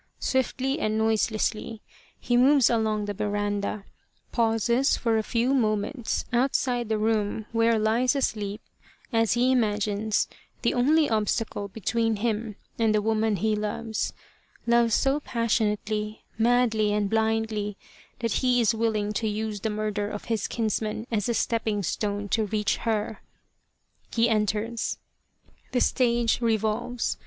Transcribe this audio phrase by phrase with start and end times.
[0.17, 1.79] Swiftly and noiselessly
[2.19, 3.85] he moves along the veranda;
[4.31, 8.61] pauses for a few moments outside the room where lies asleep,
[9.13, 10.27] as he imagines,
[10.63, 14.11] the only obstacle between him and the woman he loves
[14.65, 17.77] loves so passionately, madly, and blindly
[18.21, 22.27] that he is willing to use the murder of his kinsman as a stepping stone
[22.27, 23.21] to reach her.
[24.11, 24.97] He enters.
[25.73, 27.19] The stage revolves.